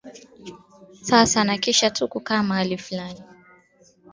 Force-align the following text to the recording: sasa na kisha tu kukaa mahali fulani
sasa 1.01 1.43
na 1.43 1.57
kisha 1.57 1.89
tu 1.89 2.07
kukaa 2.07 2.43
mahali 2.43 2.77
fulani 2.77 3.23